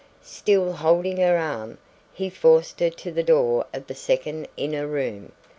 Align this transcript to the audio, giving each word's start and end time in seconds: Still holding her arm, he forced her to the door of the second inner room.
Still 0.25 0.73
holding 0.73 1.17
her 1.17 1.37
arm, 1.37 1.77
he 2.11 2.27
forced 2.31 2.79
her 2.79 2.89
to 2.89 3.11
the 3.11 3.21
door 3.21 3.67
of 3.71 3.85
the 3.85 3.93
second 3.93 4.47
inner 4.57 4.87
room. 4.87 5.31